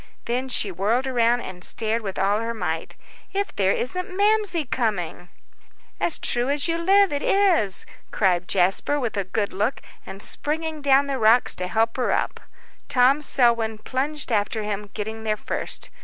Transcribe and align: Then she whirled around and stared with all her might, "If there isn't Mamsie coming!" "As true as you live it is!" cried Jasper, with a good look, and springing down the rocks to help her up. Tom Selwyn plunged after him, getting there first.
Then 0.25 0.49
she 0.49 0.71
whirled 0.71 1.05
around 1.05 1.41
and 1.41 1.63
stared 1.63 2.01
with 2.01 2.17
all 2.17 2.39
her 2.39 2.55
might, 2.55 2.95
"If 3.33 3.55
there 3.55 3.71
isn't 3.71 4.17
Mamsie 4.17 4.65
coming!" 4.65 5.29
"As 5.99 6.17
true 6.17 6.49
as 6.49 6.67
you 6.67 6.79
live 6.79 7.13
it 7.13 7.21
is!" 7.21 7.85
cried 8.09 8.47
Jasper, 8.47 8.99
with 8.99 9.15
a 9.15 9.25
good 9.25 9.53
look, 9.53 9.79
and 10.03 10.19
springing 10.23 10.81
down 10.81 11.05
the 11.05 11.19
rocks 11.19 11.53
to 11.57 11.67
help 11.67 11.97
her 11.97 12.11
up. 12.11 12.39
Tom 12.89 13.21
Selwyn 13.21 13.77
plunged 13.77 14.31
after 14.31 14.63
him, 14.63 14.89
getting 14.95 15.23
there 15.23 15.37
first. 15.37 15.91